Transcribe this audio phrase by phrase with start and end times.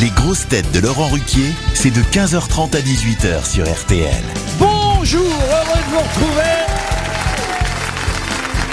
[0.00, 4.22] Les grosses têtes de Laurent Ruquier, c'est de 15h30 à 18h sur RTL.
[4.58, 6.42] Bonjour, heureux de vous retrouver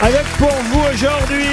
[0.02, 1.46] avec pour vous aujourd'hui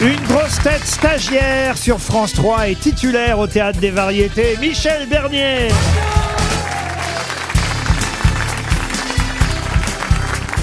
[0.00, 5.68] une grosse tête stagiaire sur France 3 et titulaire au Théâtre des Variétés, Michel Bernier.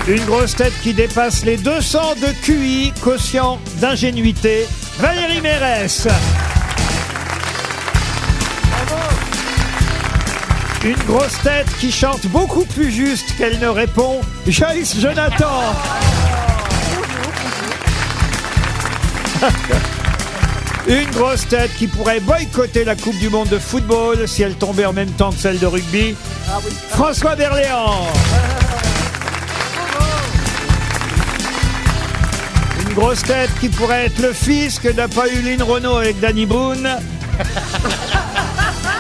[0.10, 4.68] Une grosse tête qui dépasse les 200 de QI, quotient d'ingénuité,
[5.00, 6.10] Valérie Mérès.
[10.86, 15.64] Une grosse tête qui chante beaucoup plus juste qu'elle ne répond, Joyce Jonathan.
[20.88, 24.86] Une grosse tête qui pourrait boycotter la Coupe du Monde de football si elle tombait
[24.86, 26.16] en même temps que celle de rugby,
[26.90, 28.06] François Berléand.
[32.88, 36.20] Une grosse tête qui pourrait être le fils que n'a pas eu Lynn Renault avec
[36.20, 36.88] Danny Boone,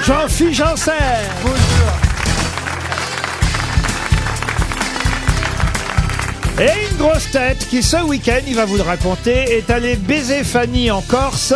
[0.05, 0.93] Jean-Philippe Janssen.
[6.59, 10.43] Et une grosse tête qui, ce week-end, il va vous le raconter, est allé baiser
[10.43, 11.55] Fanny en Corse.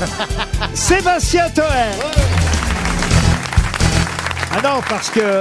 [0.74, 1.64] Sébastien Toer.
[4.52, 5.40] Ah non, parce que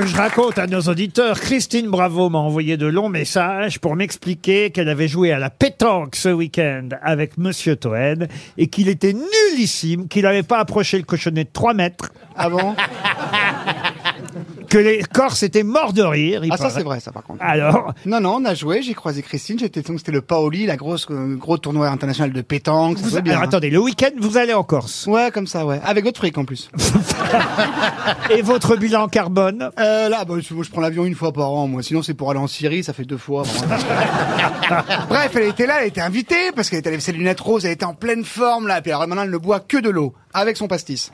[0.00, 4.70] que je raconte à nos auditeurs, Christine Bravo m'a envoyé de longs messages pour m'expliquer
[4.70, 10.06] qu'elle avait joué à la pétanque ce week-end avec Monsieur Toen et qu'il était nullissime,
[10.06, 12.12] qu'il n'avait pas approché le cochonnet de 3 mètres.
[12.36, 12.76] Ah bon?
[14.68, 16.44] Que les Corses étaient morts de rire.
[16.44, 16.74] il Ah ça paraît.
[16.76, 17.42] c'est vrai ça par contre.
[17.42, 20.76] Alors, Non non on a joué, j'ai croisé Christine, j'étais donc c'était le Paoli, la
[20.76, 23.32] grosse euh, gros tournoi international de pétanque, ça vous, se bien.
[23.32, 23.46] alors hein.
[23.48, 25.06] attendez, le week-end, vous allez en Corse.
[25.06, 26.70] Ouais comme ça ouais, avec votre fric en plus.
[28.30, 29.70] Et votre bilan carbone?
[29.78, 32.30] Euh, là bah, je, je prends l'avion une fois par an moi, sinon c'est pour
[32.30, 33.42] aller en Syrie, ça fait deux fois.
[33.42, 33.76] vraiment.
[35.08, 37.72] Bref elle était là, elle était invitée parce qu'elle était avec ses lunettes roses, elle
[37.72, 40.56] était en pleine forme là, puis alors maintenant elle ne boit que de l'eau avec
[40.56, 41.10] son pastis.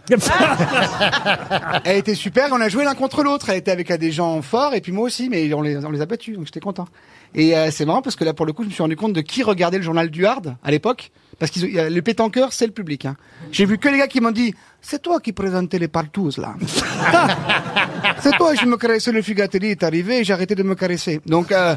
[1.85, 3.49] Elle était super, on a joué l'un contre l'autre.
[3.51, 6.07] Elle était avec euh, des gens forts et puis moi aussi, mais on les, a
[6.07, 6.89] battus, donc j'étais content.
[7.35, 9.13] Et euh, c'est marrant parce que là, pour le coup, je me suis rendu compte
[9.13, 11.13] de qui regardait le journal du Hard à l'époque.
[11.39, 13.07] Parce a- les pétanqueurs, c'est le public.
[13.07, 13.17] Hein.
[13.53, 16.55] J'ai vu que les gars qui m'ont dit, c'est toi qui présentais les partous là.
[18.21, 21.21] c'est toi, je me caressais le figatelli est arrivé et j'ai arrêté de me caresser.
[21.25, 21.75] Donc, euh,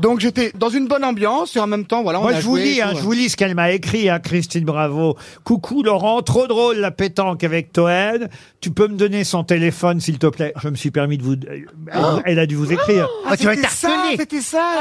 [0.00, 2.20] donc j'étais dans une bonne ambiance et en même temps, voilà.
[2.20, 4.18] on Moi, a je vous lis, hein, je vous lis ce qu'elle m'a écrit, hein,
[4.18, 5.16] Christine Bravo.
[5.42, 8.28] Coucou Laurent, trop drôle la pétanque avec Toen.
[8.60, 10.52] Tu peux me donner son téléphone, s'il te plaît?
[10.62, 11.34] Je me suis permis de vous.
[11.46, 11.66] Elle,
[12.24, 13.08] elle a dû vous écrire.
[13.26, 14.80] Ah, c'était ça, c'était ça.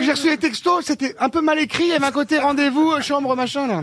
[0.00, 1.92] J'ai reçu les textos, c'était un peu mal écrit.
[1.92, 3.82] Avait un côté rendez-vous, chambre, machin, là.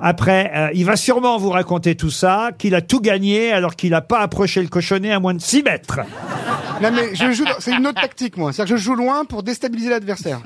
[0.00, 3.90] Après, euh, il va sûrement vous raconter tout ça, qu'il a tout gagné alors qu'il
[3.90, 6.00] n'a pas approché le cochonnet à moins de 6 mètres.
[6.82, 8.50] Non, mais je joue, c'est une autre tactique, moi.
[8.54, 10.40] C'est-à-dire que je joue loin pour déstabiliser l'adversaire.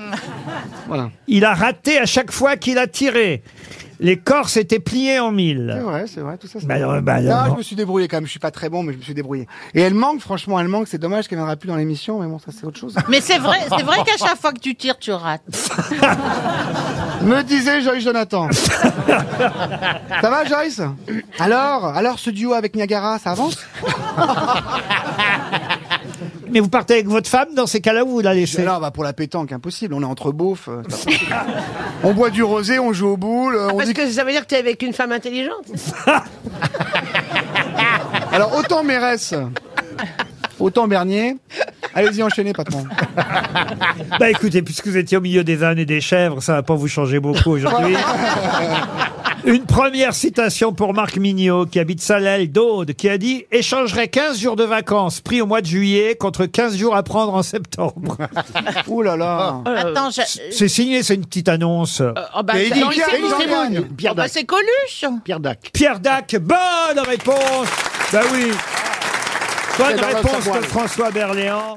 [0.89, 1.11] Voilà.
[1.29, 3.45] Il a raté à chaque fois qu'il a tiré.
[4.01, 5.81] Les Corses étaient pliés en C'est mille.
[5.85, 6.59] vrai, c'est vrai, tout ça.
[6.59, 6.83] c'est Bah vrai.
[6.83, 8.27] alors, bah Non, je me suis débrouillé quand même.
[8.27, 9.47] Je suis pas très bon, mais je me suis débrouillé.
[9.73, 10.89] Et elle manque, franchement, elle manque.
[10.89, 12.97] C'est dommage qu'elle viendra plus dans l'émission, mais bon, ça c'est autre chose.
[13.09, 15.43] Mais c'est vrai, c'est vrai qu'à chaque fois que tu tires, tu rates.
[17.25, 18.49] Me disait Joyce Jonathan.
[18.53, 20.81] ça va, Joyce?
[21.39, 23.57] Alors, alors ce duo avec Niagara, ça avance?
[26.51, 28.63] Mais vous partez avec votre femme dans ces cas-là où vous la laissez?
[28.63, 29.95] Non, bah pour la pétanque, impossible.
[29.95, 30.69] On est entre beaufs.
[30.69, 30.83] euh,
[32.05, 33.57] on boit du rosé, on joue au boule.
[33.57, 35.65] euh, on Parce dit que ça veut dire que t'es avec une femme intelligente.
[38.33, 39.35] Alors autant Mérès,
[40.61, 41.37] autant Bernier.
[41.95, 42.85] Allez-y, enchaînez, patron.
[44.19, 46.75] Bah écoutez, puisque vous étiez au milieu des ânes et des chèvres, ça va pas
[46.75, 47.95] vous changer beaucoup aujourd'hui.
[49.45, 54.41] Une première citation pour Marc Mignot, qui habite Salel d'Aude, qui a dit «Échangerait 15
[54.41, 58.17] jours de vacances pris au mois de juillet contre 15 jours à prendre en septembre.
[58.89, 59.61] Ouh là là.
[59.67, 62.01] Attends, je...» C'est signé, c'est une petite annonce.
[62.37, 64.09] Oh, bah, Et non, Pierre- c'est.
[64.11, 65.05] Oh, bah, c'est Coluche.
[65.25, 65.71] Pierre Dac.
[65.73, 67.69] Pierre Dac, bonne réponse
[68.13, 68.51] Bah oui
[69.77, 70.61] Bonne C'est dans le réponse savoir.
[70.61, 71.73] de François Berléand.